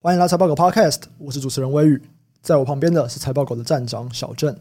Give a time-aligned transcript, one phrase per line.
[0.00, 2.00] 欢迎来财报狗 Podcast，我是主持人威宇，
[2.40, 4.56] 在我旁边的是财报狗的站长小郑。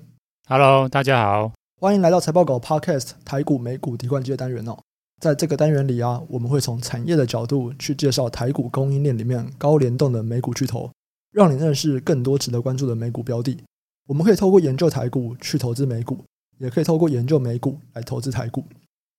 [0.49, 4.75] Hello，大家好，欢迎来到财报狗 Podcast 台股美股提款机的单元哦。
[5.21, 10.89] 在这个单元里啊，我们会从产业的角度去介绍台股供应链里面高联动的美股巨头，
[11.31, 13.59] 让你认识更多值得关注的美股标的。
[14.07, 16.17] 我们可以透过研究台股去投资美股，
[16.57, 18.63] 也可以透过研究美股来投资台股。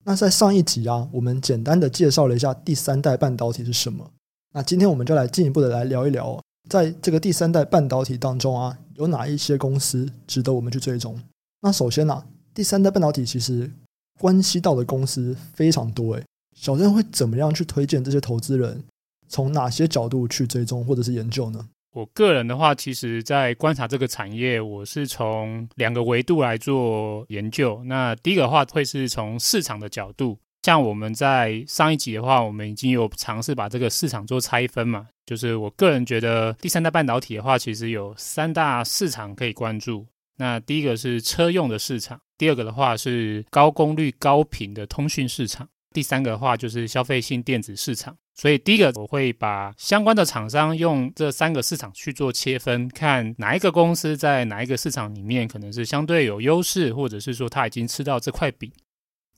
[0.05, 4.11] 那在上一集啊，我们简单的介绍了一下第三代半导体是什么。
[4.59, 6.37] 那今天我们就来进一步的来聊一聊，
[6.69, 11.17] 在这个第三代半导体当中啊，有哪一些公司值得我们去追踪？
[11.63, 13.71] 那首先呢、啊，第三代半导体其实
[14.19, 16.25] 关系到的公司非常多诶。
[16.57, 18.83] 小郑会怎么样去推荐这些投资人？
[19.29, 21.65] 从哪些角度去追踪或者是研究呢？
[21.95, 27.81] 我个人的话，其实在观察这个产业，我是从两个维度来做研究。
[27.85, 30.37] 那第一个的话，会是从市场的角度。
[30.63, 35.07] 像我们在上一集的话，我们已经有尝试把这个市场做拆分嘛。
[35.25, 40.07] 就是我个人觉得，第三代半导体的话，其实有三大市场可以关注。
[40.39, 48.17] 那第一个是车用的市场，第二个的话是高功率高频的通讯市场，第三个的话就是消费性电子市场。
[48.35, 58.71] 所以第一个我会把相关的厂商用这三个市场去做切分，看哪一个公司在哪一个市场里面可能是相对有优势，或者是说他已经吃到这块饼。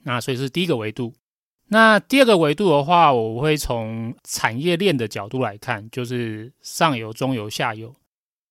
[0.03, 1.13] 那所以是第一个维度。
[1.69, 7.95] 那第二个维度的话，我会从产业链的角度来看，就是上游、中游、下游。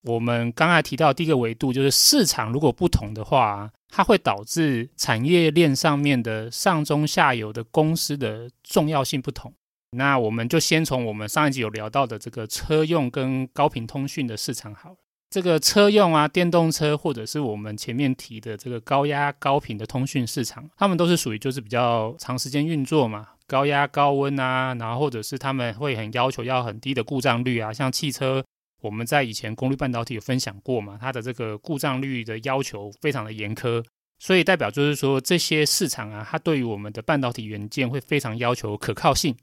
[0.04, 9.54] 我们刚才提到第一个维度，就是市场如果不同的话，它会导致产业链上面的上中下游的公司的重要性不同。
[9.92, 14.96] 那我们就先从我们上一集有聊到的这个车用跟高频通讯的市场好了。
[15.30, 28.44] 这个车用啊，电动车，或者是我们前面提的这个高压高频的通讯市场，他们都是属于就是比较长时间运作嘛，高压高温啊，然后或者是他们会很要求要很低的故障率啊，像汽车，
[28.82, 33.86] 我们在以前功率半导体有分享过嘛，它的这个故障率的要求非常的严苛，
[34.18, 39.36] 所以代表就是说这些市场啊，它对于我们的半导体元件会非常要求可靠性，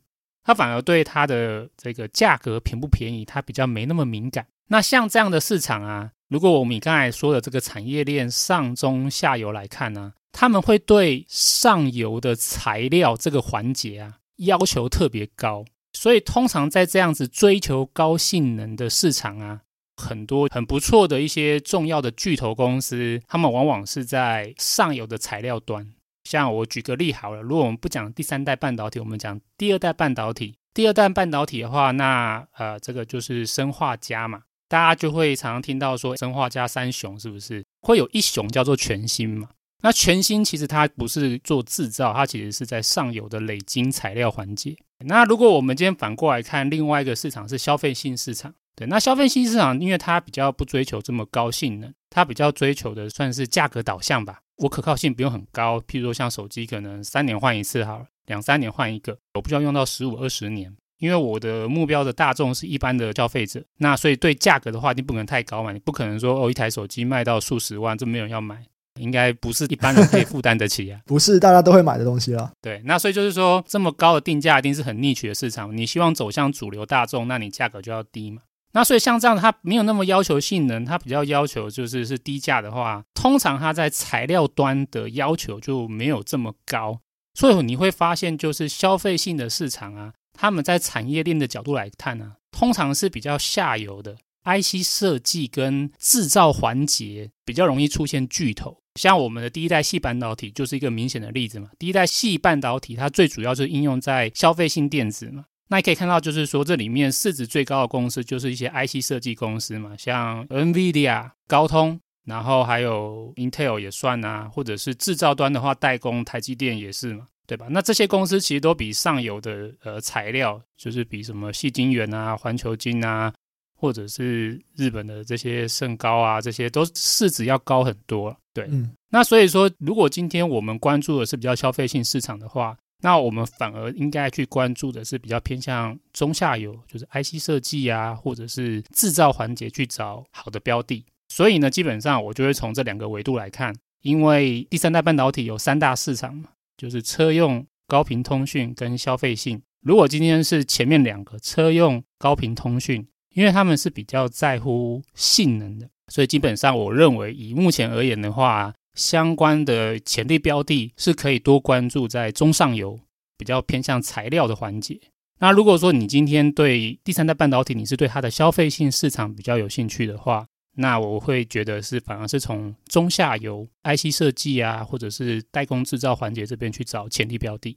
[0.47, 4.47] 它反而对它的这个价格便不便宜，它比较没那么敏感。
[4.69, 19.63] 那像这样的市场啊，如果我们刚才说的这个产业链上中下游来看呢，他们会对上游的材料这个环节啊要求特别高，所以通常在这样子追求高性能的市场啊，
[19.97, 25.93] 很多很不错的一些重要的巨头公司，他们往往是在上游的材料端。
[26.27, 30.57] 像我举个例好了，如果我们不讲第三代半导体，我们讲第二代半导体。
[30.75, 34.43] 第二代半导体的话，那呃这个就是生化镓嘛。
[34.69, 37.65] 大家就会常常听到说生化镓三雄是不是？
[37.81, 39.49] 会有一雄叫做全新嘛？
[39.83, 44.77] 那全新其实它不是做制造，它其实是在上游的累晶材料环节。
[45.05, 54.39] 那如果我们今天反过来看，另外一个市场是消费性市场，对，那消费性市场因为它比较不追求这么高性能，它比较追求的算是价格导向吧。
[54.59, 60.73] 我可靠性不用很高，譬如说像手机可能三年换一次好了，两三年换一个，我不需要用到十五二十年。
[60.99, 68.63] 因为我的目标的大众是一般的消费者，那所以对价格的话，你不可能太高嘛，你不可能说哦，一台手机卖到数十万，这没有人要买，
[68.99, 72.51] 应该不是一般人可以负担得起啊， 不是大家都会买的东西啦。
[72.63, 78.41] 对，那所以就是说，这么高的定价一定是很 niche 的市场，你希望走向主流大众，那你价格就要低嘛。
[78.77, 87.01] 那所以像这样，它没有那么要求性能，它比较要求就是是低价的话，通常它在材料端的要求就没有这么高，
[87.33, 90.13] 所以你会发现就是消费性的市场啊。
[90.35, 101.71] 他们在产业链的角度来看呢，通常是比较下游的 IC 设计跟制造环节比较容易出现巨头，像我们的第一代细半导体就是一个明显的例子嘛。
[101.79, 105.47] 第一代细半导体它最主要是应用在消费性电子嘛。
[105.69, 117.27] 那你可以看到，就是说这里面市值最高的公司就是一些 IC 设计公司嘛，像 NVIDIA、高通，然后还有 Intel 也算啊，或者是制造端的话，代工台积电也是嘛。
[117.49, 117.69] 对吧？
[117.71, 123.33] 那这些公司其实都比上游的呃材料，就是比什么细晶圆啊、环球晶啊，
[123.79, 128.37] 或者是日本的这些盛高啊，这些都市值要高很多。
[128.53, 128.91] 对，嗯。
[129.11, 141.05] 那所以说，如果今天我们关注的是比较消费性市场的话，那我们反而应该去关注的是比较偏向中下游，就是 IC 设计啊，或者是制造环节去找好的标的。
[141.29, 146.51] 所以呢，基本上我就会从这两个维度来看，因为第三代半导体有三大市场嘛。
[146.77, 149.63] 就是车用高频通讯跟消费性。
[149.81, 162.99] 如果今天是前面两个车用高频通讯，因为他们是比较在乎性能的，所以基本上我认为以目前而言的话，相关的潜力标的是可以多关注在中上游
[163.39, 164.99] 比较偏向材料的环节。
[165.39, 170.47] 那如果说你今天对第三代半导体，你是对它的消费性市场比较有兴趣的话，
[170.77, 177.77] 那我会觉得是反而是从中下游 IC 设计啊，或者是代工制造环节这边去找潜力标的。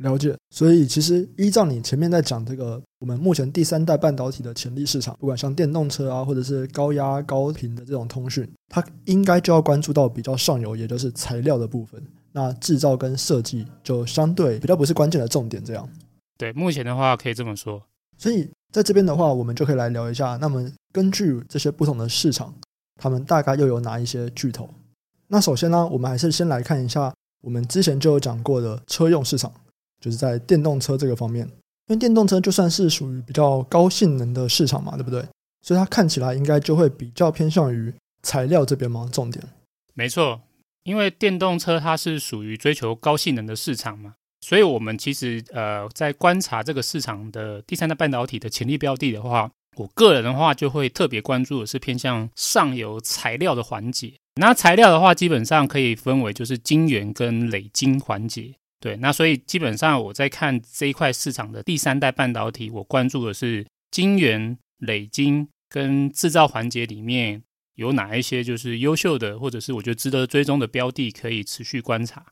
[0.00, 12.02] 了解，所以其实依照你前面在讲这个，我们目前第三代半导体的潜力市场，不管像电动车啊，或者是高压高频的这种通讯，它应该就要关注到比较上游，也就是材料的部分。
[12.32, 15.86] 那制造跟设计就相对比较不是关键的重点，这样。
[16.38, 17.82] 对，目前的话可以这么说。
[18.16, 20.38] 所以在这边的话，我们就可以来聊一下。
[20.40, 22.54] 那么根据这些不同的市场，
[22.98, 24.66] 他们大概又有哪一些巨头？
[25.28, 27.12] 那首先呢，我们还是先来看一下
[27.42, 29.52] 我们之前就有讲过的车用市场。
[30.00, 31.46] 就是在电动车这个方面，
[31.88, 35.22] 因为电动车就算是属于比较高性能的市场嘛，对不对？
[35.62, 37.92] 所以它看起来应该就会比较偏向于
[38.22, 39.44] 材料这边嘛，重点。
[39.92, 40.40] 没错，
[40.84, 54.14] 因为电动车它是属于追求高性能的市场嘛，所以我们其实呃在观察这个市场的第三代半导体的潜力标的的话，我个人的话就会特别关注的是偏向上游材料的环节。
[54.40, 58.54] 那材料的话，基本上可以分为就是晶圆跟磊晶环节。
[58.80, 67.42] 对，那所以基本上我在看这一块市场的第三代半导体，我关注的是晶圆、磊晶跟制造环节里面
[67.74, 72.24] 有哪一些就是优秀的，或者是我觉得值得追踪的标的，可以持续观察。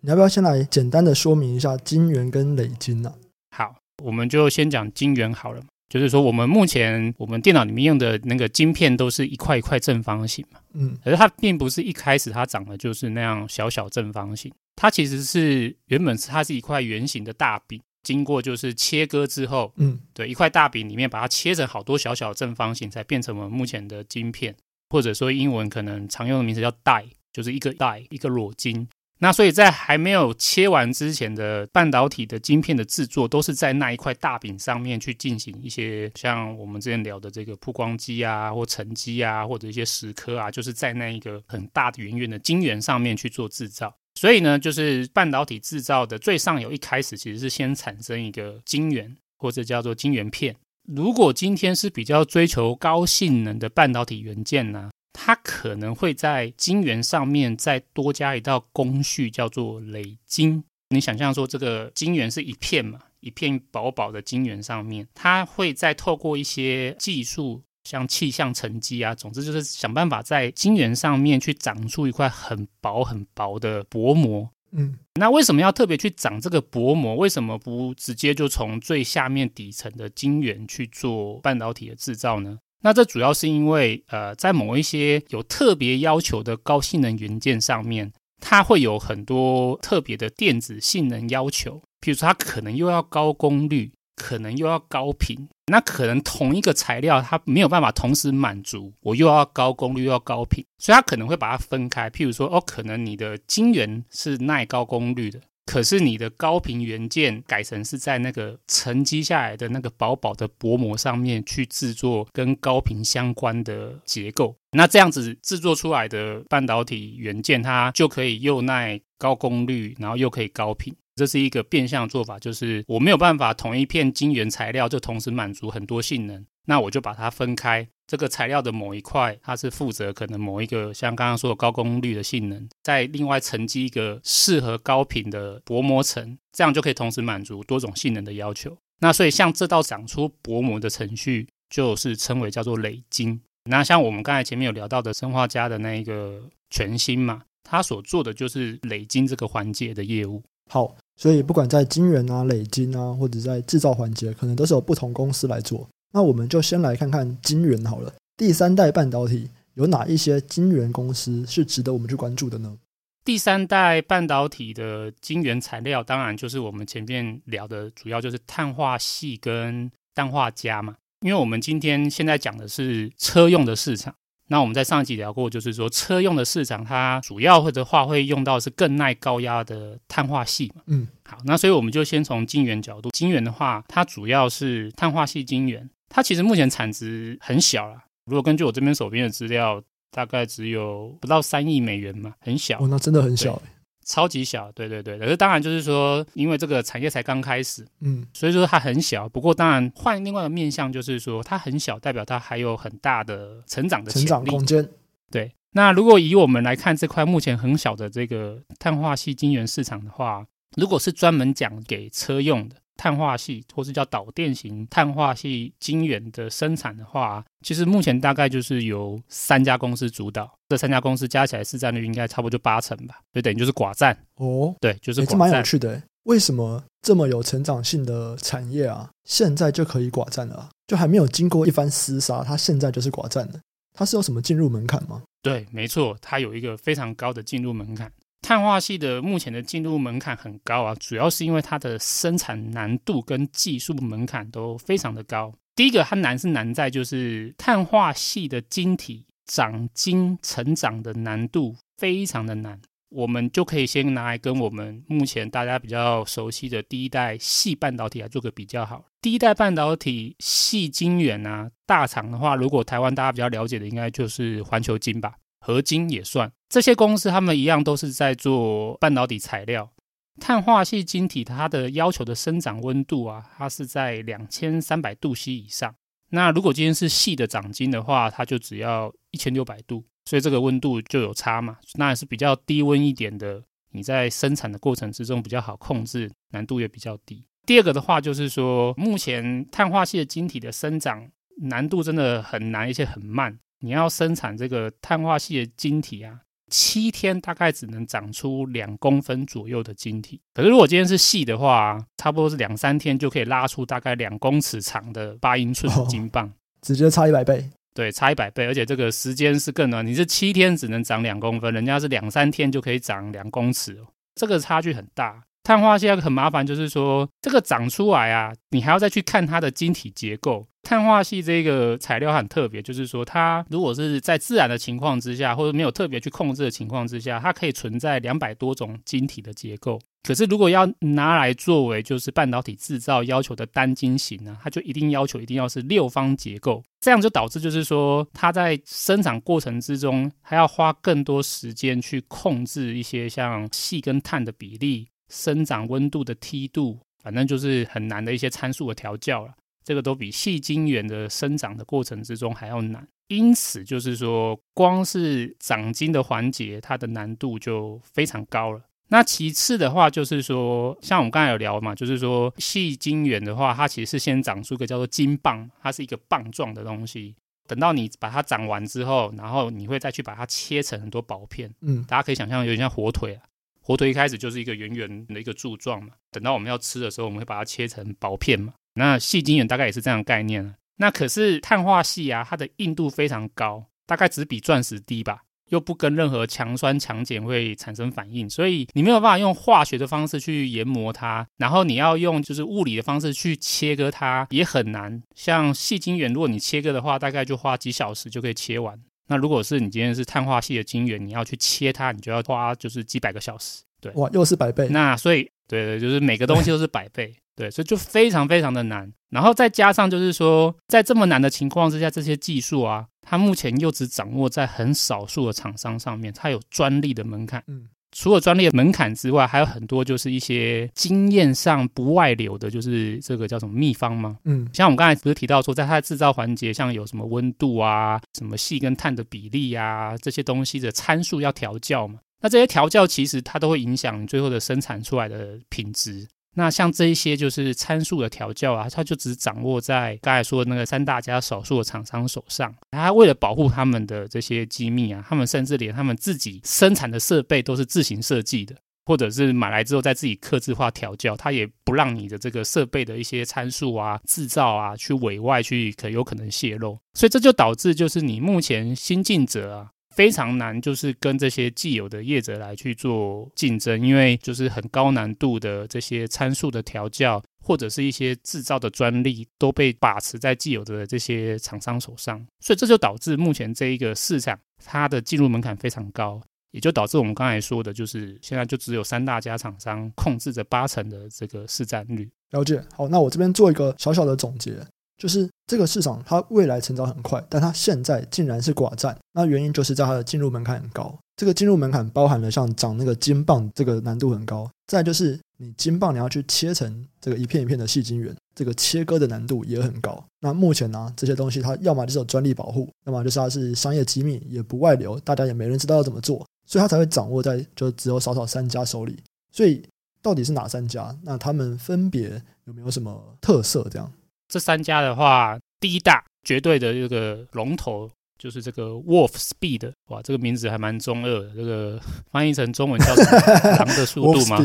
[0.00, 3.12] 你要不要先来简单的说明一下晶圆跟磊晶呢？
[3.50, 5.62] 好，我们就先讲晶圆好了。
[5.88, 14.52] 就是说，我们目前我们电脑里面用的那个晶片都是一块一块正方形嘛，嗯，可是它并不是一开始它长得就是那样小小正方形。
[14.76, 24.56] 它其实是原本是它是一块圆形的大饼，经过就是切割之后，嗯，对，一块大饼里面把它切成好多小小正方形，才变成我们目前的晶片，
[24.88, 28.88] 或者说英文可能常用的名词叫 die，就是一个 die 一个裸晶。
[29.22, 43.94] 那所以在还没有切完之前的半导体的晶片的制作，都是在那一块大饼上面去进行一些像我们之前聊的这个曝光机啊，或沉积啊，或者一些石刻啊，就是在那一个很大的圆圆的晶圆上面去做制造。
[44.20, 50.54] 所以呢，就是半导体制造的最上游一开始其实是先产生一个晶圆，或者叫做晶圆片。
[50.86, 60.62] 如果今天是比较追求高性能的半导体元件呢，它可能会在晶圆上面再多加一道工序，叫做磊晶。
[60.90, 67.62] 你想象说，这个晶圆是一片嘛，一片薄薄的晶圆上面，它会再透过一些技术。
[67.84, 74.50] 像气象沉积啊，总之就是想办法在晶圆上面去长出一块很薄很薄的薄膜。
[74.72, 77.16] 嗯，那为什么要特别去长这个薄膜？
[77.16, 82.58] 为什么不直接就从最下面底层的晶圆去做半导体的制造呢？
[82.82, 93.92] 那这主要是因为，呃，在某一些有特别要求的高性能元件上面，它会有很多特别的电子性能要求，比如说它可能又要高功率。
[94.20, 102.10] 可能又要高频，那可能同一个材料它没有办法同时满足，我又要高功率又要高频，所以它可能会把它分开。
[102.10, 120.94] 譬如说，哦，可能你的晶圆是耐高功率的，可是你的高频元件改成是在那个沉积下来的那个薄薄的薄膜上面去制作跟高频相关的结构，那这样子制作出来的半导体元件，它就可以又耐高功率，然后又可以高频。
[121.16, 127.88] 这是一个变相做法，就是我没有办法同一片晶圆材料就同时满足很多性能，那我就把它分开。
[128.06, 138.76] 这个材料的某一块，它是负责可能某一个像刚刚说的高功率的性能，再另外沉积一个适合高频的薄膜层，这样就可以同时满足多种性能的要求。
[138.98, 143.40] 那所以像这道长出薄膜的程序，就是称为叫做累晶。
[143.64, 150.42] 那像我们刚才前面有聊到的生化家的那一个全新嘛，它所做的就是累晶这个环节的业务。
[150.70, 150.96] 好。
[151.16, 155.86] 所以，不管在晶圆啊、磊晶啊，或者在制造环节，可能都是有不同公司来做。
[156.14, 158.10] 那我们就先来看看晶圆好了。
[158.38, 162.74] 第三代半导体有哪一些晶圆公司是值得我们去关注的呢？
[163.22, 170.96] 第三代半导体的晶圆材料，当然就是我们前面聊的主要就是碳化矽跟氮化镓嘛。
[171.20, 174.14] 因为我们今天现在讲的是车用的市场。
[174.50, 180.82] 那我们在上一集聊过，就是说车用的市场，它主要或者话会用到是更耐高压的碳化系嘛。
[180.88, 188.02] 嗯，好，那所以我们就先从晶圆角度，晶圆的话，它主要是碳化系晶圆，它其实目前产值很小啦。
[188.26, 189.80] 如果根据我这边手边的资料，
[190.10, 192.80] 大概只有不到三亿美元嘛，很小。
[192.80, 193.62] 哦，那真的很小。
[194.04, 199.28] 超级小，对对对，可是当然就是说，因为这个产业才刚开始，嗯，所以说它很小。
[199.28, 204.88] 不过当然换另外一个面向，就是说它很小，代表它还有很大的成长的、成长空间。
[205.30, 210.44] 对，那如果以我们来看这块目前很小的这个碳化系晶圆市场的话，
[210.76, 224.74] 如果是专门讲给车用的，碳化系或是叫导电型碳化系晶圆的生产的话，其实目前大概就是由三家公司主导，这三家公司加起来市占率应该差不多就八成吧，就等于就是寡占哦。
[224.78, 225.30] 对，就是寡占。
[225.30, 230.68] 这蛮有趣的，为什么这么有成长性的产业啊，现在就可以寡占了啊？
[230.86, 233.58] 就还没有经过一番厮杀，它现在就是寡占的？
[233.94, 235.22] 它是有什么进入门槛吗？
[235.42, 238.12] 对，没错，它有一个非常高的进入门槛。
[238.42, 245.54] 碳化矽的目前的进入门槛很高啊，主要是因为它的生产难度跟技术门槛都非常的高。
[245.76, 252.80] 第一个，它难是难在就是碳化矽的晶体长晶成长的难度非常的难。
[253.10, 259.04] 我们就可以先拿来跟我们目前大家比较熟悉的第一代矽半导体来做个比较好。
[259.20, 265.34] 第一代半导体矽晶圆啊，大厂的话，如果台湾大家比较了解的，应该就是环球晶吧。
[265.60, 269.92] 合金也算，这些公司他们一样都是在做半导体材料。
[270.40, 275.94] 碳化系晶体它的要求的生长温度啊，它是在两千三百度 C 以上。
[276.30, 281.76] 那如果今天是细的长晶的话，它就只要一千六百度，所以这个温度就有差嘛。
[281.96, 287.44] 那也是比较低温一点的，你在生产的过程之中比较好控制，难度也比较低。
[287.66, 291.28] 第二个的话就是说，目前碳化系的晶体的生长
[291.62, 293.58] 难度真的很难，而且很慢。
[293.80, 300.40] 你要生产这个碳化系的晶体啊，七天大概只能长出两公分左右的晶体。
[300.54, 307.70] 可是如果今天是细的话，差不多是两三天就可以拉出大概两公尺长的八英寸的晶棒，哦，直接差一百倍。
[307.92, 310.06] 对，差一百倍，而且这个时间是更短。
[310.06, 314.06] 你是七天只能长两公分，人家是两三天就可以长两公尺哦，
[314.36, 315.42] 这个差距很大。
[315.64, 320.66] 碳化系很麻烦，就是说这个长出来啊，你还要再去看它的晶体结构。
[320.82, 330.00] 碳化系这个材料很特别，就是说它如果是在自然的情况之下，或者没有特别去控制的情况之下，它可以存在两百多种晶体的结构。
[330.22, 336.82] 可是如果要拿来作为就是半导体制造要求的单晶型呢，它就一定要求一定要是六方结构。
[337.00, 345.08] 这样就导致就是说它在生产过程之中还要花更多时间去控制一些像矽跟碳的比例。
[345.32, 349.52] 生长温度的梯度，反正就是很难的一些参数的调教了。
[349.90, 353.04] 这个都比细晶圆的生长的过程之中还要难。
[353.26, 358.80] 因此，就是说，光是长晶的环节，它的难度就非常高了。
[359.08, 367.34] 那其次的话，就是说，像我们刚才有聊嘛，就是说，细晶圆的话，它其实是先长出一个叫做晶棒，它是一个棒状的东西。
[367.66, 371.68] 等到你把它长完之后，然后你会再去把它切成很多薄片。
[371.80, 373.42] 嗯，大家可以想象，有点像火腿啊。
[373.82, 378.72] 火腿一开始就是一个圆圆的一个柱状嘛，等到我们要吃的时候，我们会把它切成薄片嘛。
[378.94, 380.74] 那细晶圆大概也是这样的概念啊。
[380.96, 395.22] 那可是碳化系啊，它的硬度非常高，大概只比钻石低吧，又不跟任何强酸强碱会产生反应，所以你没有办法用化学的方式去研磨它，然后你要用就是物理的方式去切割它也很难。
[395.34, 399.00] 像细晶圆，如果你切割的话，大概就花几小时就可以切完。
[399.28, 403.82] 那如果是你今天是碳化系的晶圆，你要去切它，你就要花就是几百个小时。
[404.00, 404.88] 对，哇，又是百倍。
[404.88, 407.32] 那所以，对对，就是每个东西都是百倍。
[407.56, 409.12] 对，所以就非常非常的难。
[409.30, 417.62] 然后再加上就是说，在这么难的情况之下，这些技术啊，它目前又只掌握在很少数的厂商上面，它有专利的门槛。
[417.66, 417.88] 嗯。
[418.12, 424.36] 除了专利的门槛之外，还有很多就是一些经验上不外流的，就是这个叫什么秘方吗？
[424.42, 432.18] 嗯，像我们刚才不是提到说，在它的制造环节，像有什么温度啊、什么细跟碳的比例啊，这些东西的参数要调教嘛。
[432.40, 436.26] 那这些调教其实它都会影响最后的生产出来的品质。
[436.54, 442.74] 那像这一些就是参数的调教啊，它就只掌握在刚才说的那个三大家少数的厂商手上。
[442.90, 448.74] 他为了保护他们的这些机密啊，他们甚至连他们自己生产的设备都是自行设计的，
[449.06, 456.98] 或者是买来之后再自己刻制化调教，它也不让你的这个设备的一些参数啊、制造啊去委外去可有可能泄露。
[457.14, 459.90] 所以这就导致就是你目前新进者啊。
[460.20, 476.38] 非常难，就是跟这些既有的业者来去做竞争，因为就是很高难度的这些参数的调教，或者是一些制造的专利都被把持在既有的这些厂商手上，所以这就导致目前这一个市场它的进入门槛非常高，
[476.72, 482.30] 也就导致我们刚才说的，就是现在就只有三大家厂商控制着八成的这个市占率。
[482.50, 484.76] 了解，好，那我这边做一个小小的总结。
[485.20, 489.14] 就是这个市场，它未来成长很快，但它现在竟然是寡占。
[489.34, 491.14] 那原因就是在它的进入门槛很高。
[491.36, 494.70] 这个进入门槛包含了像长那个金棒，这个难度很高。
[494.86, 500.24] 再就是你金棒你要去切成这个一片一片的细晶圆，这个切割的难度也很高。
[500.40, 509.22] 那目前呢、这些东西它要么就是有专利保护，要么就是它是商业机密，也不外流，大家也没人知道要怎么做，所以它才会掌握在就只有少少三家手里。
[509.52, 509.82] 所以
[510.22, 511.14] 到底是哪三家？
[511.22, 513.86] 那他们分别有没有什么特色？
[513.90, 514.12] 这样，
[514.50, 522.00] 这三家的话，第一大绝对的这个龙头就是这个 Wolf Speed，哇，这个名字还蛮中二的，这个
[522.32, 523.70] 翻译成中文叫什么？
[523.78, 524.58] 狼的速度吗？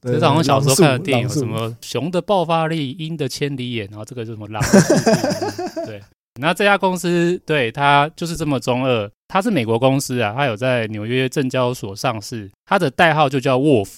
[0.00, 5.86] 这是好像小时候看的电影，什么熊的爆发力，鹰的千里眼，然后这个是什么狼的速度？
[5.86, 6.02] 对，
[6.40, 13.88] 那这家公司对它就是这么中二，它是美国公司啊，它有在纽约证交所上市，它的代号就叫 Wolf，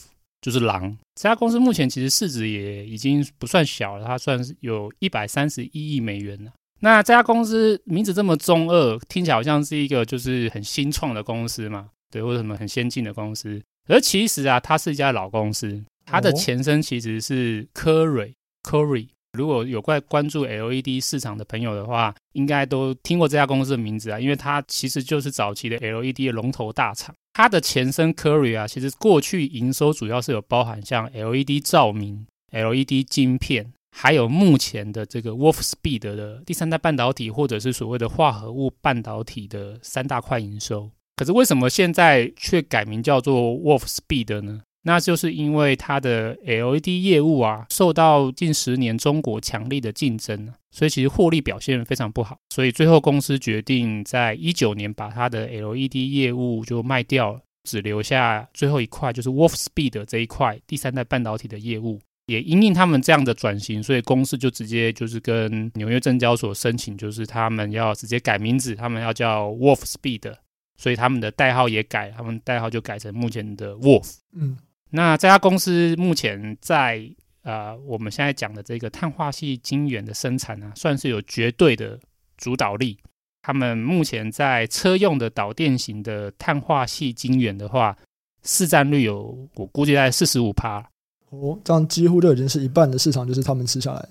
[0.41, 0.97] 就是狼。
[1.15, 6.53] 这家公司目前其实市值也已经不算小了，它算是有一百三十一亿美元了。
[6.81, 15.85] 那这家公司名字这么中二，听起来好像是一个就是很新创的公司嘛，对，或者什么很先进的公司，而其实啊，它是一家老公司。
[16.07, 19.09] 它的前身其实是科瑞，Corey。
[19.33, 27.15] 如果有关关注 LED 市场的朋友的话，应该都听过这家公司的名字啊，因为它其实就是早期的 LED 的龙头大厂。
[27.33, 40.91] 它的前身 Corey 啊，其实过去营收主要是有包含像 LED 照明、LED 晶片，还有目前的这个 Wolfspeed 的第三代半导体，或者是所谓的化合物半导体的三大块营收。
[41.15, 44.63] 可是为什么现在却改名叫做 Wolfspeed 呢？
[44.83, 52.39] 那就是因为它的 LED 业务啊，受到近十年中国强力的竞争，所以其实获利表现非常不好。
[52.49, 62.01] 所以最后公司决定在一九年把它的 LED 业务就卖掉了，只留下最后一块，就是 Wolfspeed 这一块第三代半导体的业务。
[62.27, 70.33] 也因应他们这样的转型，所以公司就直接就是跟纽约证交所申请，就是他们要直接改名字，他们要叫 Wolfspeed，
[70.79, 74.15] 所以他们的代号也改，他们代号就改成目前的 Wolf。
[74.33, 74.57] 嗯。
[74.91, 77.09] 那这家公司目前在
[77.43, 81.99] 呃，我们现在讲的这个碳化系晶圆的生产呢、啊，算是有绝对的
[82.37, 82.99] 主导力。
[83.43, 87.97] 他们目前在车用的导电型的碳化系晶圆的话，
[88.43, 90.87] 市占率有我估计在四十五趴。
[91.31, 94.09] 哦，这样几乎就已经是一半的市场，就是他们吃下来。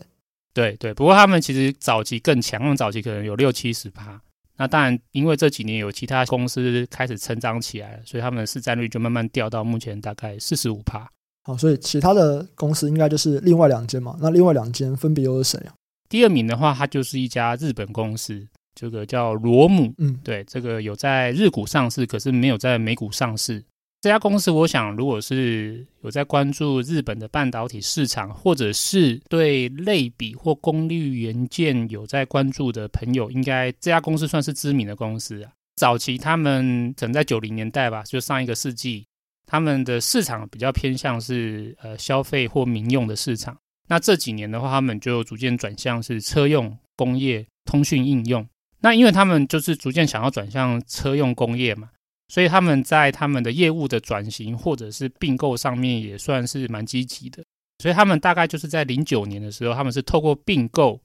[0.51, 4.19] 对对，不过他们其实早期更强，早期可能有六七十趴。
[4.59, 11.09] 那当然，因为这几年有其他公司开始成长起来了，所以他们的市占率就慢慢掉到目前大概四十五趴。
[11.45, 14.17] 好，所以其他的公司应该就是另外两间嘛。
[14.19, 15.73] 那另外两间分别又是谁啊？
[16.09, 18.45] 第二名的话，它就是一家日本公司，
[18.75, 19.93] 这个叫罗姆。
[19.97, 23.63] 嗯，对，这个有在日股上市，可是没有在美股上市。
[24.01, 35.51] 这家公司，我想，如果是有在关注日本的半导体市场，或者是对类比或功率元件有在关注的朋友，应该这家公司算是知名的公司啊。
[35.75, 39.05] 早期他们可能在九零年代吧，就上一个世纪，
[39.45, 43.57] 他们的市场比较偏向是呃消费或民用的市场。
[43.89, 48.47] 那这几年的话，他们就逐渐转向是车用、工业、通讯应用。
[48.79, 51.89] 那因为他们就是逐渐想要转向车用工业嘛。
[52.29, 57.43] 所以他们在他们的业务的转型或者是并购上面也算是蛮积极的。
[57.79, 60.99] 所以他们大概就是在零九年的时候，他们是透过并购，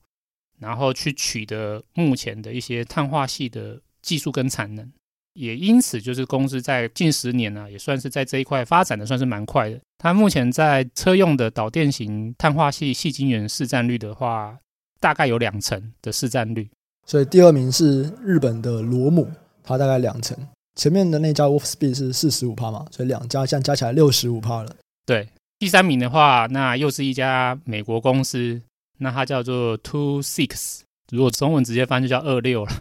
[0.61, 4.89] 然后去取得目前的一些碳化系的技术跟产能。
[5.35, 9.81] 也因此，就是公司在近十年呢，也算是在这一块发展的算是蛮快的。
[9.99, 14.57] 它目前在车用的导电型碳化矽矽晶圆市占率的话，
[15.01, 16.71] 大概有两成的市占率。
[17.07, 19.29] 所以第二名是日本的罗姆，
[19.63, 20.37] 它大概两成。
[20.77, 24.75] 前面的那家 Wolfspeed 是四十五趴嘛，所以两家现在加起来六十五趴了。
[25.07, 28.61] 对，第三名的话，那又是一家美国公司，
[28.99, 32.73] 那它叫做 Two Six，如果中文直接翻就叫二六了，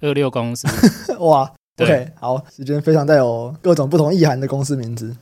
[0.00, 0.66] 二六公司。
[1.20, 5.16] 哇，OK，好，时间非常带有各种不同意涵的公司名字，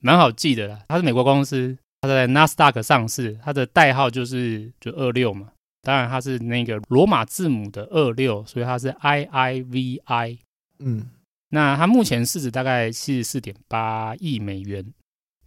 [0.00, 0.80] 蛮好记的啦。
[0.88, 5.48] 它是美国公司，它在 Nasdaq 上市，它的代号就是就二六嘛。
[5.82, 10.38] 当然它是那个罗马字母的二六，所以它是 IIVI。
[10.80, 11.06] 嗯。
[11.50, 14.84] 那它目前市值大概七十四点八亿美元。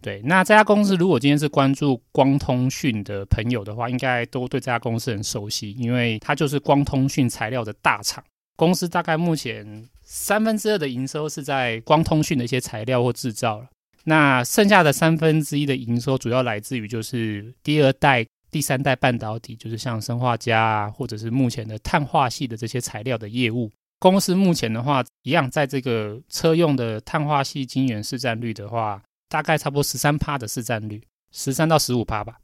[0.00, 8.22] 对，那这家公司如果今天是关注光通讯的朋友的话，应该都对这家公司很熟悉，因为它就是光通讯材料的大厂。
[8.56, 13.68] 公司大概目前三分之二的营收是在光通讯的一些材料或制造了，
[14.04, 23.70] 那剩下的三分之一的营收主要来自于就是第二代、第三代半导体，就是像砷化镓啊，或者是目前的碳化系的这些材料的业务。
[24.02, 32.34] 公司目前的话，一样在这个车用的碳化系晶圆市占率的话，大概差不多十三趴的市占率，十三到十五趴吧。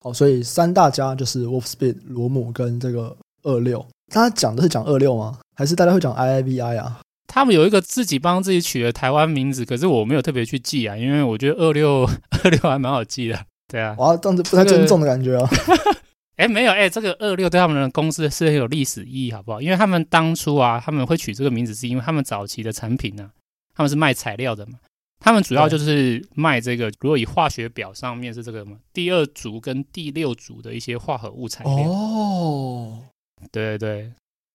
[0.00, 3.84] 好，所以三大家就是 Wolfspeed、罗姆跟这个二六。
[4.14, 5.40] 大家讲的是讲二六吗？
[5.56, 7.00] 还是大家会讲 IIVI 啊？
[7.26, 12.08] 他们有一个自己帮自己取的台湾名字，可是我没有特别去记啊，因为我觉得二六
[12.44, 13.36] 二六还蛮好记的。
[13.66, 15.50] 对啊，哇，这样子不太尊重的感觉啊。
[16.38, 19.60] 哎，没有哎，这个二六对他们的公司是很有历史意义，好不好？
[19.60, 23.30] 因为他们当初啊，他们会取这个名字，是因为他们早期的产品呢、啊，
[23.74, 24.78] 他们是卖材料的嘛。
[25.18, 31.74] 他们主要就是卖这个，如果以化学表上面是这个嘛，第二组跟第六组的一些化合物材料。
[31.74, 33.02] 哦，
[33.50, 34.12] 对对对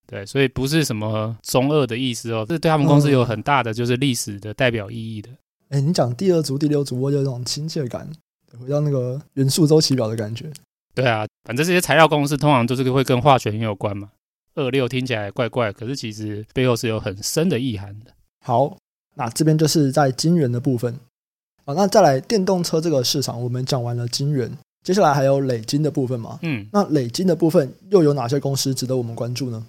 [0.07, 5.29] 对，所以不是什么中二的意思哦，这对他们公司有很大的就是历史的代表意义的。
[5.67, 8.09] 哎、嗯，你讲第二组、第六组，我有那种亲切感，
[8.57, 10.49] 回到那个元素周期表的感觉。
[10.95, 14.09] 对啊，反正这些材料公司通常都是会跟化学很有关嘛。
[14.55, 18.11] 二六听起来怪怪，可是其实背后是有很深的意涵的。
[18.43, 18.77] 好。
[19.15, 20.91] 那这边就是在晶圆的部分，
[21.67, 24.51] 好，那再来电动车这个市场，我们讲完了晶圆，
[24.83, 26.39] 接下来还有累金的部分嘛？
[26.41, 29.63] 嗯，那累金的部分又有哪些公司值得我们关注呢？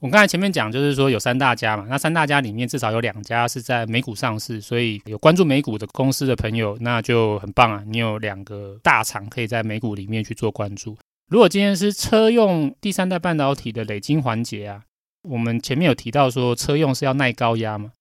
[0.00, 10.96] 我刚才前面讲就是说有三大家嘛，那三大家里面至少有两家是在美股上市，所以有关注美股的公司的朋友，那就很棒啊，你有两个大厂可以在美股里面去做关注。
[11.28, 14.82] 如果今天是车用第三代半导体的磊晶环节啊，
[15.28, 17.92] 我们前面有提到说车用是要耐高压嘛。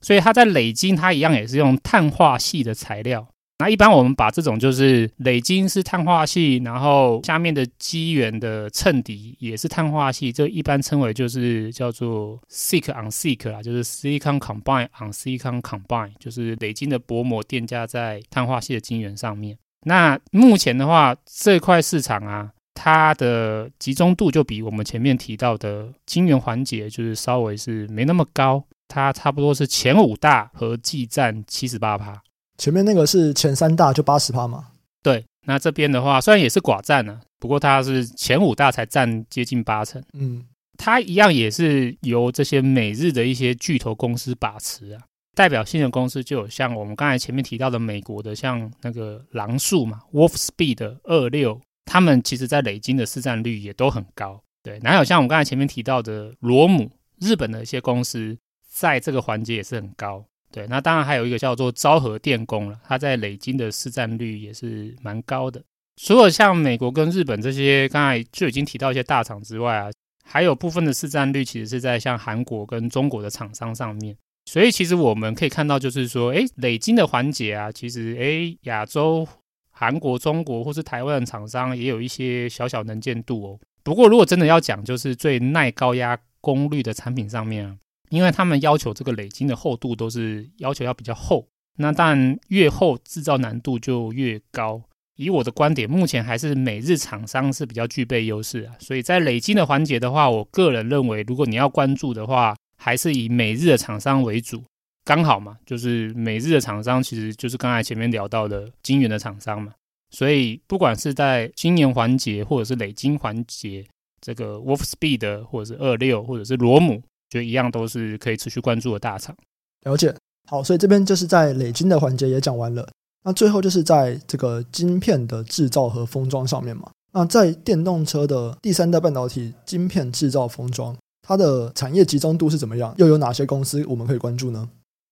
[0.00, 3.26] 所以它在磊晶，它一样也是用碳化系的材料。
[3.58, 19.58] 那一般我们把这种就是磊晶是碳化系，然后下面的基圆的衬底也是碳化系，这一般称为就是叫做 SiC on SiC 啦，就是 Silicon Combine on Silicon Combine，就是磊晶的薄膜垫加在碳化系的晶圆上面。
[19.84, 28.62] 那目前的话，这块市场啊，它的集中度就比我们前面提到的晶圆环节就是稍微是没那么高。
[28.86, 32.18] 它差不多是前五大合计占七十八趴，
[32.58, 34.66] 前面那个是前三大就八十趴嘛？
[35.02, 40.02] 对，那这边的话虽然也是寡占呢，不过它是前五大才占接近八成。
[40.12, 40.44] 嗯，
[40.76, 45.00] 它一样也是由这些美日的一些巨头公司把持啊，
[45.34, 54.42] 代表性的公司就有像我们刚才前面提到的美国的像那个狼树嘛，Wolfspeed 的二六，他们其实在累金的市占率也都很高。
[54.62, 56.90] 对，哪有像我们刚才前面提到的罗姆，
[57.20, 58.36] 日本的一些公司。
[58.70, 65.62] 在这个环节也是很高，对，那当然还有一个叫做昭和电工了，它在累金的市占率也是蛮高的。
[65.96, 69.90] 除了像美国跟日本这些刚才就已经提到一些大厂之外啊，
[70.24, 74.16] 还有部分的市占率其实是在像韩国跟中国的厂商上面。
[74.46, 79.28] 所以其实我们可以看到，就是说，哎，累金的环节啊，其实哎，亚洲、
[79.70, 83.60] 韩国、中国或是台湾的厂商也有一些小小能见度哦。
[83.82, 87.76] 不过如果真的要讲，就是最耐高压功率的产品上面啊。
[88.10, 94.82] 因为他们要求这个磊晶的厚度都是要求要比较厚，那当然越厚制造难度就越高。
[95.16, 98.74] 以我的观点，目前还是美日厂商是比较具备优势啊。
[98.78, 104.62] 所以在磊晶的环节的话，我个人认为，如果你要关注的话，还是以美日的厂商为主。
[105.04, 109.72] 刚好嘛，就是美日的厂商其实就是刚才前面聊到的晶圆的厂商嘛。
[110.10, 113.84] 所以不管是在晶圆环节或者是磊晶环节，
[114.20, 117.02] 这个 Wolfspeed 或者是二六或者是罗姆。
[117.28, 119.36] 就一样都是可以持续关注的大厂。
[119.84, 120.14] 了解，
[120.48, 122.88] 好，所以这边就是在累金的环节也讲完了。
[123.24, 126.90] 那最后就是在这个晶片的制造和封装上面嘛。
[127.12, 132.94] 那在电动车的第三代半导体晶片制造封装，它的产业集中度是怎么样？
[132.98, 134.68] 又有哪些公司我们可以关注呢？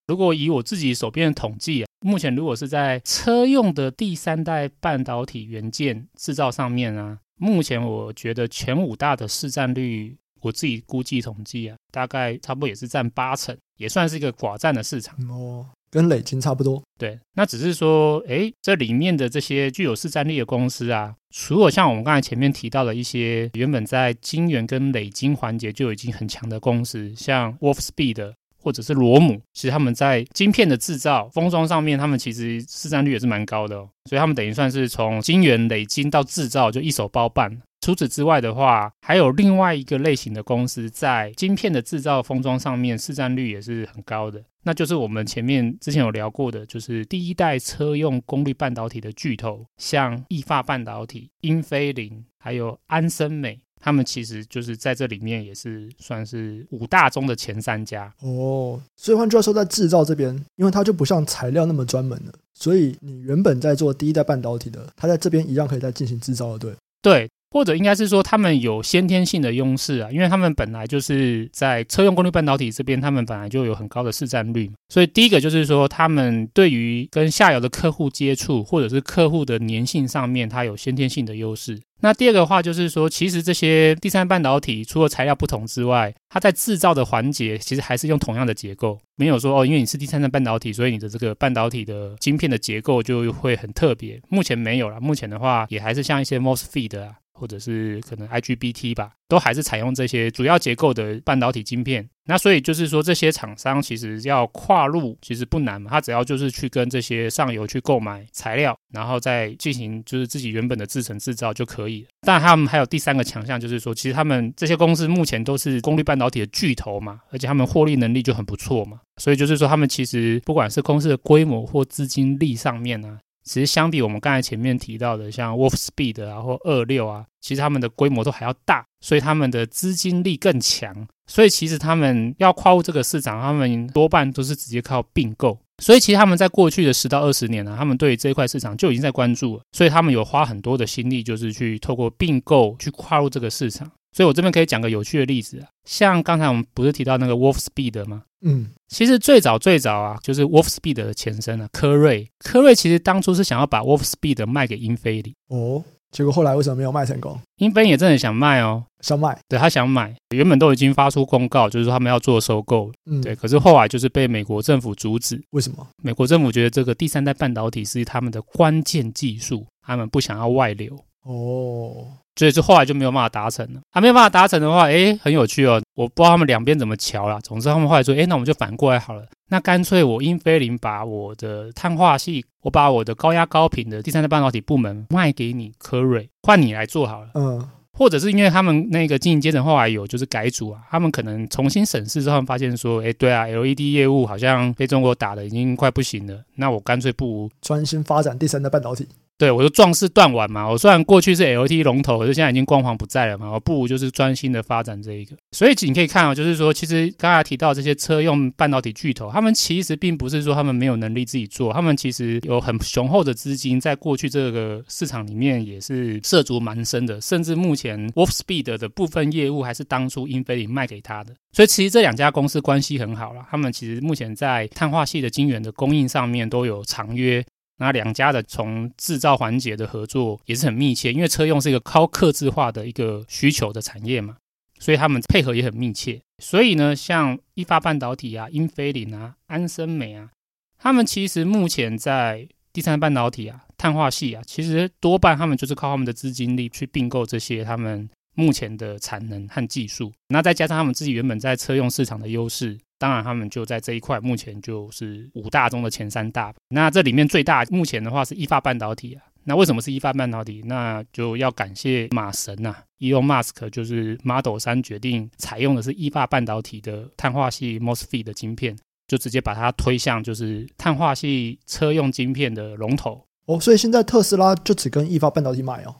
[0.07, 10.17] 如果以我自己手边的统计啊，目前如果是在车用的第三代半导体元件制造上面啊，目前我觉得前五大的市占率。
[10.41, 16.81] 我自己估计统计啊，大概差不多也是占八成，也算是一个寡占的市场哦，跟累金差不多。
[16.97, 28.33] 对，那只是说，诶，这里面的这些具有市占率的公司啊，除了像我们刚才前面提到的一些原本在晶圆跟累金环节就已经很强的公司，像 Wolfspeed。
[28.59, 33.87] 或者是罗姆，其实他们在晶片的制造、封装上面，他们其实市占率也是蛮高的哦。
[34.09, 37.61] 所以他们等于算是从晶圆累晶到制造就一手包办。
[37.79, 53.59] 除此之外的话，还有另外一个类型的公司在晶片的制造、封装上面市占率也是很高的，那就是我们前面之前有聊过的，就是第一代车用功率半导体的巨头，像意法半导体、英飞凌，还有安森美。
[53.79, 58.81] 他们其实就是在这里面也是算是五大中的前三家哦。
[58.95, 67.29] 所以换句话说，在制造这边，因为它就不像材料那么专门了，所以你原本在做第一代半导体的，它在这边一样可以再进行制造的，对对。
[67.49, 74.73] 或者应该是说，他们有先天性的优势啊，因为他们本来就是在车用功率半导体这边，他们本来就有很高的市占率嘛。
[74.89, 81.79] 所以第一个就是说，他们对于跟下游的客户接触，或者是客户的粘性上面，它有先天性的优势。
[81.99, 94.21] 那第二个话就是说，其实这些第三半导体除了材料不同之外，它在制造的环节其实还是用同样的结构，没有说哦，因为你是第三代半导体，所以你的这个半导体的晶片的结构就会很特别。
[94.29, 97.15] 目前没有了，目前的话也还是像一些 MOSFET 啊。
[97.37, 102.07] 或者是可能 IGBT 吧，都还是采用这些主要结构的半导体晶片。
[102.25, 112.09] 那所以就是说，这些厂商其实要跨入其实不难嘛，他只要就是去跟这些上游去购买材料，然后再进行就是自己原本的制程制造就可以了。
[112.21, 123.19] 但他们还有第三个强项，就是说，其实他们这些公司目前都是功率半导体的巨头嘛，而且他们获利能力就很不错嘛，所以就是说，他们其实不管是公司的规模或资金力上面呢、啊。
[123.47, 131.07] 其实相比我们刚才前面提到的，像 Wolfspeed 啊或二六啊，其实他们的规模都还要大，所以他们的资金力更强。
[131.25, 135.57] 所以其实他们要跨入这个市场，他们多半都是直接靠并购。
[135.79, 139.61] 所以其实他们在过去的十到二十年呢、他们对于这一块市场就已经在关注了。
[139.71, 143.91] 所以他们有花很多的心力，就是去透过并购去跨入这个市场。
[144.17, 148.23] 所以我这边可以讲个有趣的例子啊，像刚才我们不是提到那个 Wolfspeed 吗？
[148.41, 152.27] 嗯，其实最早最早啊，就是 Wolfspeed 的前身啊，科瑞。
[152.39, 157.39] 科瑞其实当初是想要把 Wolfspeed 卖给英菲里哦，结果后来为什么没有卖成功？
[157.57, 165.39] 英飞凌也真的想卖哦，想卖，对，他想买，原本都已经发出公告，就是说他们要做收购，嗯，对，可是后来就是被美国政府阻止。
[165.51, 165.87] 为什么？
[166.01, 170.97] 美国政府觉得这个第三代半导体是他们的关键技术，他们不想要外流。
[171.27, 172.07] 哦。
[172.35, 173.81] 所以就后来就没有办法达成了。
[173.91, 175.81] 还没有办法达成的话，诶，很有趣哦。
[175.95, 177.39] 我不知道他们两边怎么瞧啦。
[177.39, 179.25] 总之他们后来说，诶，那我们就反过来好了。
[179.49, 187.29] 那干脆我英飞凌把我的碳化系，我把我的高压高频的第三代半导体部门卖给你科瑞，换你来做好了。
[187.33, 187.67] 嗯。
[187.93, 196.43] 或者是因为他们那个经营阶层后来有就是改组啊，他们可能重新审视之后发现说，哎，对啊，LED 业务好像被中国打的已经快不行了。
[196.57, 199.07] 那我干脆不如专心发展第三代半导体。
[199.37, 200.67] 对，我就壮士断腕嘛。
[200.67, 203.51] 我虽然过去是 LT 龙头，可是现在已经光环不在了嘛。
[203.51, 205.35] 我不如就是专心的发展这一个。
[205.51, 217.21] 所以你可以看啊，就是说，其实刚才提到这些车用半导体巨头，他们其实并不是说他们没有能力自己做，他们其实有很雄厚的资金，在过去这个市场里面也是涉足蛮深的。
[217.21, 221.31] 甚至目前 Wolfspeed 的部分业务还是当初英飞凌卖给他的。
[221.51, 227.45] 所以其实这两家公司关系很好了，他们其实目前在碳化系的晶圆的供应上面都有长约。
[227.77, 234.37] 那两家的从制造环节的合作也是很密切，因为车用是一个高客制化的一个需求的产业嘛，
[234.79, 236.19] 所以他们配合也很密切。
[236.43, 240.29] 所以呢，像一发半导体啊、英飞凌啊、安森美啊，
[240.77, 252.77] 他们其实目前在第三代半导体啊、碳化系啊，其实多半他们就是靠他们的资金力去并购这些他们目前的产能和技术，那再加上他们自己原本在车用市场的优势。
[252.99, 256.53] 当然，他们就在这一块，目前就是五大中的前三大。
[256.69, 259.21] 那这里面最大目前的话是意法半导体啊。
[259.43, 260.61] 那为什么是意法半导体？
[260.65, 268.75] 那就要感谢马神呐，Elon Musk，就是 Model 3决定采用的是意法半导体的碳化系 MOSFET 的晶片，
[269.07, 273.23] 就直接把它推向就是碳化系车用晶片的龙头。
[273.45, 275.95] 哦，所以现在特斯拉就只跟意法半导体买哦。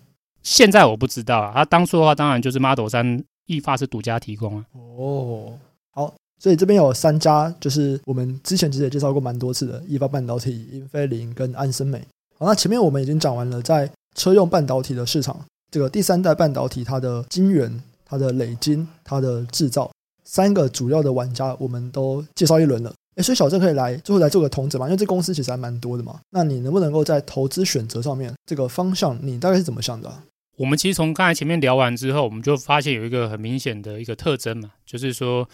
[0.50, 4.66] 现在我不知道啊，他当初的话，当然就是 Model 3意法是独家提供啊。
[4.72, 5.60] 哦，
[5.94, 6.14] 好。
[6.40, 12.00] 所以这边有三家，就是我们之前其实也介绍过蛮多次的，易发半导体、英飞凌跟安森美。
[12.40, 15.38] 好，那前面我们已经讲完了，在车用半导体的市场，
[15.70, 19.92] 这个第三代半导体它的晶圆、它的磊晶、它的制造，
[20.24, 22.94] 三个主要的玩家，我们都介绍一轮了。
[23.16, 24.88] 诶，所以小郑可以来最后来做个同整嘛？
[24.88, 26.20] 因为这公司其实还蛮多的嘛。
[26.30, 30.10] 那你能不能够在投资选择上面，这个方向你大概是怎么想的？
[30.58, 35.50] 我们其实从刚才前面聊完之后，我们就发现有一个很明显的一个特征嘛，就是说。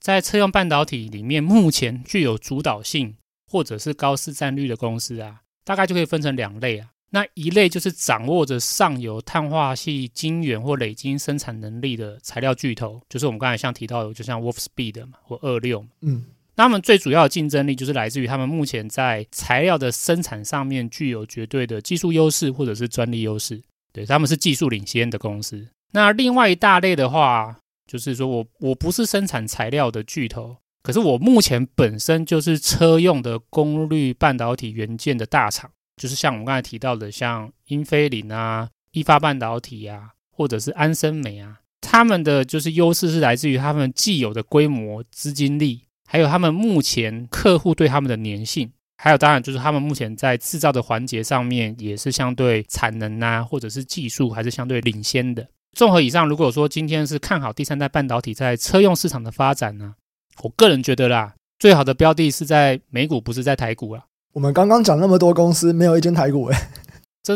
[0.00, 3.16] 在车用半导体里面，目前具有主导性
[3.50, 6.90] 或者是高市占率的公司啊，大概就可以分成两类啊。
[7.10, 15.84] 那一类就是掌握着上游碳化系晶圆或磊晶生产能力的材料巨头，就是我们刚才像提到的，就像 Wolfspeed 嘛或二六。
[16.02, 23.60] 嗯，那他们最主要的竞争力就是来自于他们目前在材料的生产上面具有绝对的技术优势或者是专利优势，
[23.92, 25.68] 对，他们是技术领先的公司。
[25.92, 48.70] 那另外一大类的话，就是说我我不是生产材料的巨头，可是我目前本身就是车用的功率半导体元件的大厂，就是像我们刚才提到的，像英飞凌啊、意法半导体啊，或者是安森美啊，他们的就是优势是来自于他们既有的规模、资金力，还有他们目前客户对他们的粘性，
[49.00, 55.46] 还有当然就是他们目前在制造的环节上面也是相对产能啊，或者是技术还是相对领先的。
[55.72, 59.94] 综合以上，如果说今天是看好第三代半导体在车用市场的发展呢，
[60.42, 64.02] 我个人觉得啦，最好的标的是在美股，不是在台股啊。
[64.32, 66.58] 我们刚刚讲那么多公司，没有一间台股诶。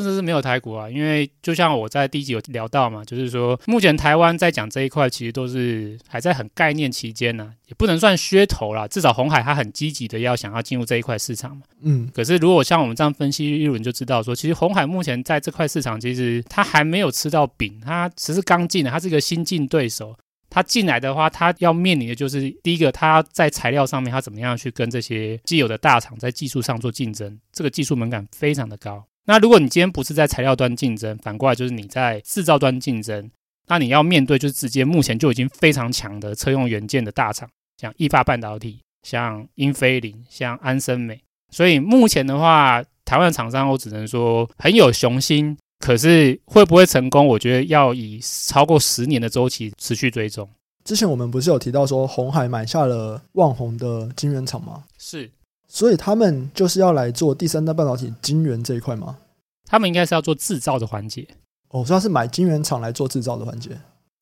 [0.01, 8.89] 真的是没有台股啊，因为就像我在第一集有聊到嘛，就是说目前台湾在讲这一块，其实都是还在很概念期间呢、啊，也不能算噱头啦。
[8.89, 11.63] 至少红海它很积极的要想要进入这一块市场嘛。
[11.83, 20.17] 嗯，可是如果像我们这样分析一轮就知道说，其实红海目前在这块市场，其实它还没有吃到饼，它只是刚进的，它是一个新进对手。
[20.55, 29.03] 他进来的话，他要面临的就是第一个，他在材料上面，他怎么样去跟这些既有的大厂在技术上做竞争，这个技术门槛非常的高。
[29.25, 33.31] 那如果你今天不是在材料端竞争，反过来就是你在制造端竞争，
[33.69, 41.21] 那你要面对就是直接目前就已经非常强的车用元件的大厂，像意法半导体、像英飞凌、像安森美。
[41.51, 50.49] 所以目前的话，台湾厂商我只能说很有雄心，可是会不会成功，我觉得要以超过十年的周期持续追踪。
[50.85, 54.83] 之前我们不是有提到说红海买下了旺宏的晶圆厂吗？
[54.99, 55.31] 是。
[55.75, 59.17] 所以他们就是要来做第三代半导体晶圆这一块吗？
[59.65, 61.27] 他们应该是要做制造的环节
[61.71, 63.71] 哦，所以他是买晶圆厂来做制造的环节。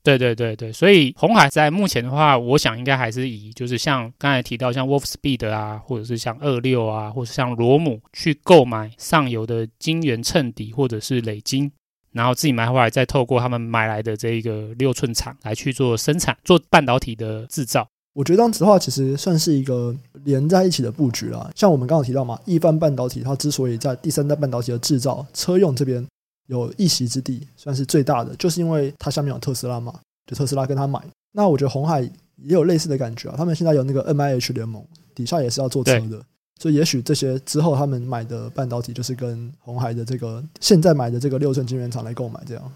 [0.04, 11.72] 对对对对，所以红海在目前的话，我想应该还是以就是像刚才提到像 Wolfspeed 啊，或者是像二六啊，或者像罗姆去购买上游的晶圆衬底或者是磊晶，
[12.12, 17.88] 然后自己买回来，再透过他们买来的这一个六寸厂来去做生产，做半导体的制造。
[18.12, 19.94] 我觉得这样子的话，其实算是一个
[20.24, 21.50] 连在一起的布局啦。
[21.54, 26.04] 像我们刚刚提到嘛，意范半导体它之所以在第三代半导体的制造、车用这边
[26.48, 29.94] 有一席之地，算是最大的，就是因为它下面有特斯拉嘛，
[30.26, 31.00] 就特斯拉跟他买。
[31.32, 32.10] 那我觉得红海也
[32.52, 36.20] 有类似的感觉啊，他们现在有那个 MIH 联盟，底下也是要做车的，
[36.60, 42.72] 所以也许这些之后他们买的半导体就是跟红海的这个现在买的这个六寸晶圆厂来购买这样。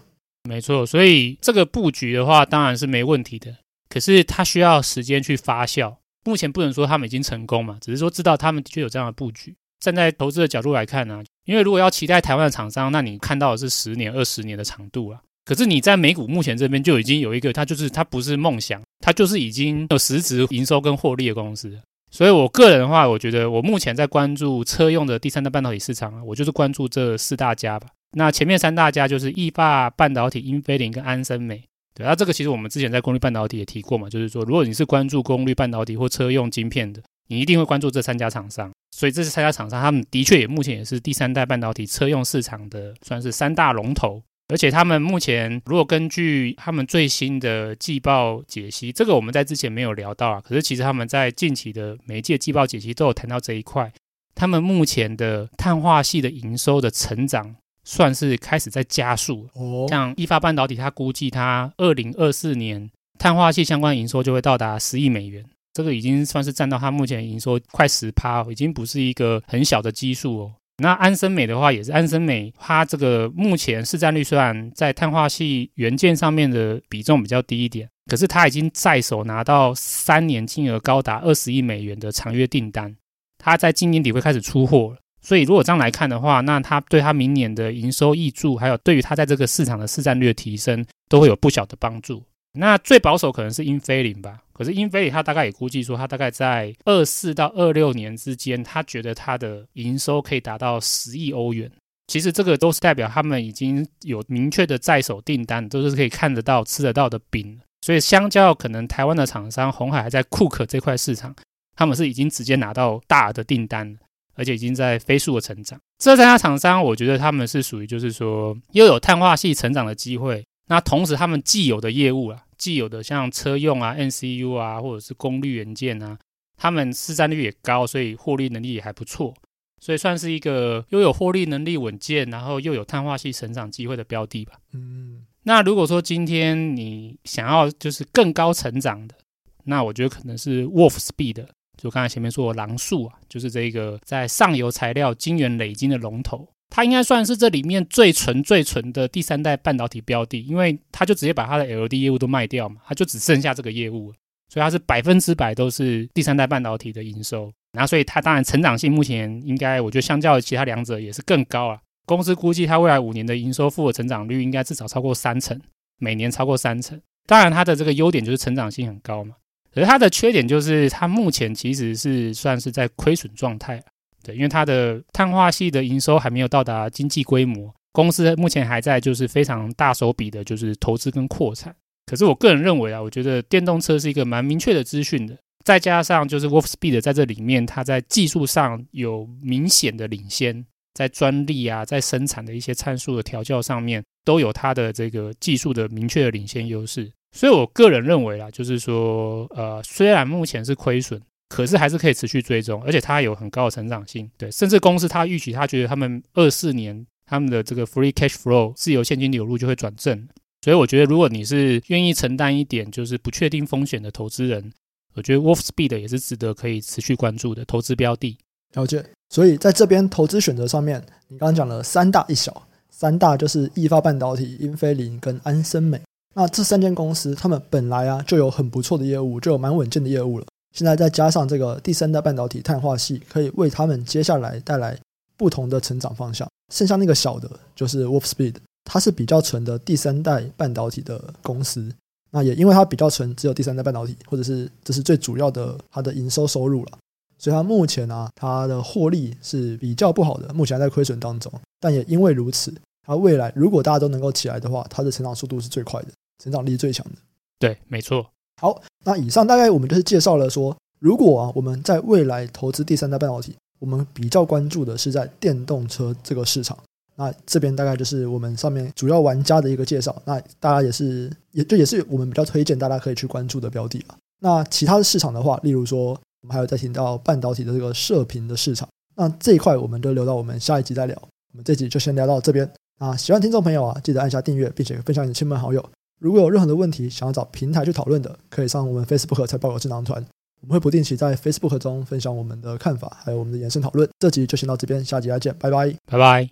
[0.47, 3.53] 没错，所以这个布局的话，当然是没问题的。
[3.95, 9.55] 可是它需要时间去发酵，目前不能说他们已经成功嘛，只是说知道他们的确有这样的布局。
[9.79, 15.21] 站在投资的角度来看呢、因为如果要期待台湾的厂商，那你看到的是十年、二十年的长度啊。
[15.45, 21.79] 可是你在美股目前这边就已经有一个，它就是它不是梦想，它就是已经有实质营收跟获利的公司。
[22.11, 27.87] 所以我个人的话，我觉得我目前在关注车用的第三代半导体市场啊，我就是关注这四大家吧。
[28.17, 31.63] 那前面三大家就是意法半导体、英飞凌跟安森美。
[31.95, 38.69] 对，那、这个其实我们之前在功率半导体也提过嘛，就是说，如果你是关注功率半导体或车用晶片的，你一定会关注这三家厂商。
[38.91, 44.21] 所以这三家厂商，他们的确也目前也是第三代半导体车用市场的算是三大龙头。
[44.49, 53.91] 而且他们目前如果根据他们最新的季报解析，这个我们在之前没有聊到啊，可是其实他们在近期的每一季季报解析都有谈到这一块，
[54.35, 57.55] 他们目前的碳化系的营收的成长。
[57.85, 70.51] 算是开始在加速哦，像意法半导体，它估计它二零二四年碳化器相关营收就会到达十亿美元，这个已经算是占到它目前营收快十趴，已经不是一个很小的基数哦。
[70.77, 82.93] 那安森美的话，也是安森美，它这个目前市占率虽然在碳化系元件上面的比重比较低一点，可是它已经在手拿到三年金额高达二十亿美元的长约订单，
[83.37, 84.97] 它在今年底会开始出货了。
[85.25, 92.23] 所以，如果这样来看的话，那它对它明年的营收挹注，还有对于它在这个市场的市占率的提升，都会有不小的帮助。
[92.53, 101.69] 那最保守可能是英菲林吧，可是英菲林它大概也估计说，它大概在二四到二六年之间，他觉得它的营收可以达到十亿欧元。
[102.07, 107.59] 其实这个都是代表他们已经有明确的在手订单，都是可以看得到、吃得到的饼。
[107.81, 111.35] 所以，相较可能台湾的厂商，红海还在库克这块市场，
[111.75, 113.97] 他们是已经直接拿到大的订单。
[114.35, 115.79] 而且已经在飞速的成长。
[115.97, 126.17] 这三家厂商，我觉得他们是属于就是说又有碳化系成长的机会，那同时他们既有的业务啊，既有的像车用啊、NCU 啊，或者是功率元件啊，
[126.57, 129.33] 他们市占率也高，所以获利能力也还不错，
[129.79, 134.53] 所以算是一个又有获利能力稳健，然后又有碳化系成长机会的标的吧。
[134.73, 139.15] 嗯，那如果说今天你想要就是更高成长的，
[139.63, 141.45] 那我觉得可能是 Wolfspeed。
[141.77, 154.13] 就刚才前面说的狼树啊，就是这个在上游材料晶圆磊晶的龙头，它应该算是这里面最纯最纯的第三代半导体标的，因为它就直接把它的 LED 业务都卖掉嘛，它就只剩下这个业务，
[154.49, 157.51] 所以它是百分之百都是第三代半导体的营收。
[157.73, 161.79] 然后所以它当然成长性目前应该我觉得相较其他两者也是更高啊。
[162.05, 165.59] 公司估计它未来五年的营收复合成长率应该至少超过三成，
[165.97, 167.01] 每年超过三成。
[167.25, 169.35] 当然它的这个优点就是成长性很高嘛。
[169.75, 173.83] 可是它的缺点就是，它目前其实是算是在亏损状态，
[174.23, 181.75] 对，因为它的碳化系的营收还没有到达经济规模，公司目前还在就是非常大手笔的，就是投资跟扩产。
[182.05, 197.11] 可是我个人认为啊，我觉得电动车是一个蛮明确的资讯的，再加上就是 Wolfspeed 在这里面，它在技术上有明显的领先，在专利啊，在生产的一些参数的调教上面，都有它的这个技术的明确的领先优势。
[197.35, 204.31] 所以我个人认为啦，就是说，呃，虽然目前是亏损，可是还是可以持续追踪，而且它有很高的成长性。
[204.37, 210.27] 对，甚至公司它预期，它觉得他们二四年他们的这个 free cash flow 自由现金流入就会转正。
[210.61, 214.71] 所以我觉得，如果你是愿意承担一点就是不确定风险的投资人，
[215.13, 218.37] 我觉得 Wolfspeed 也是值得可以持续关注的投资标的。
[218.73, 219.05] 了解。
[219.29, 225.99] 所以在这边投资选择上面，你刚刚讲了三大一小，三大就是易发半导体、英飞凌跟安森美。
[226.35, 230.45] 那这三间公司，他们本来啊就有很不错的业务，就有蛮稳健的业务了。
[230.73, 234.99] 现在再加上这个第三代半导体碳化矽，可以为他们接下来带来
[235.37, 236.47] 不同的成长方向。
[236.73, 238.55] 剩下那个小的，就是 Wolfspeed。
[238.83, 241.91] 它是比较纯的第三代半导体的公司，
[242.29, 246.91] 那也因为它比较纯，只有第三代半导体，或者是这是最主要的它的营收收入了，
[247.39, 251.51] 所以它目前啊，它的获利是比较不好的，目前还在亏损当中。
[251.79, 252.71] 但也因为如此，
[253.07, 256.09] 它未来如果大家都能够起来的话，它的成长速度是最快的，
[256.43, 257.13] 成长力最强的。
[257.59, 258.25] 对，没错。
[258.61, 266.77] 好，那以上大概我们就是介绍了说，如果啊我们在未来投资第三代半导体，我们比较关注的是在电动车这个市场。
[267.17, 270.21] 那这边大概就是我们上面主要玩家的一个介绍。
[270.25, 274.15] 那大家也是，也就也是我们比较推荐大家可以去关注的标的啊。
[274.41, 276.09] 那其他的市场的话，例如说
[276.41, 281.17] 我们还有在提到半导体的这个射频的市场，那这一块我们就留到我们下一集再聊。
[281.53, 282.69] 我们这集就先聊到这边。
[282.99, 285.83] 啊，喜欢听众朋友啊，记得按下订阅，并且分享给亲朋好友。
[286.25, 290.19] 如果有任何的问题想要找平台去讨论的，可以上我们 Facebook 财报有智囊团，
[290.61, 294.09] 我们会不定期在 Facebook 中分享我们的看法，还有我们的延伸讨论。
[294.17, 296.43] 这集就先到这边，下集再见，拜拜，拜拜。